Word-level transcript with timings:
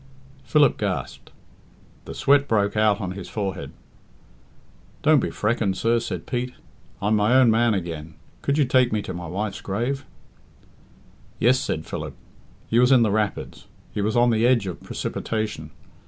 Philip 0.43 0.79
gasped; 0.79 1.29
the 2.05 2.15
sweat 2.15 2.47
broke 2.47 2.75
out 2.75 2.99
on 2.99 3.11
his 3.11 3.29
forehead. 3.29 3.71
"Don't 5.03 5.19
be 5.19 5.29
freckened, 5.29 5.77
sir," 5.77 5.99
said 5.99 6.25
Pete; 6.25 6.55
"I'm 7.03 7.15
my 7.15 7.35
own 7.35 7.51
man 7.51 7.75
again. 7.75 8.15
Could 8.41 8.57
you 8.57 8.65
take 8.65 8.91
me 8.91 9.03
to 9.03 9.13
my 9.13 9.27
wife's 9.27 9.61
grave?" 9.61 10.03
"Yes," 11.37 11.59
said 11.59 11.85
Philip. 11.85 12.15
He 12.67 12.79
was 12.79 12.91
in 12.91 13.03
the 13.03 13.11
rapids. 13.11 13.67
He 13.91 14.01
was 14.01 14.17
on 14.17 14.31
the 14.31 14.43
edge 14.47 14.65
of 14.65 14.81
precipitation. 14.81 15.69